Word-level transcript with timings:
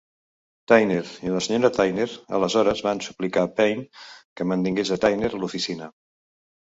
Tyner 0.71 0.95
i 1.27 1.33
la 1.33 1.41
senyora 1.47 1.69
Tyner 1.75 2.07
aleshores 2.37 2.81
van 2.87 3.03
suplicar 3.09 3.43
a 3.45 3.51
Payne 3.61 4.05
que 4.41 4.49
mantingués 4.53 4.93
a 4.97 4.99
Tyner 5.05 5.31
a 5.31 5.43
l'oficina. 5.45 5.93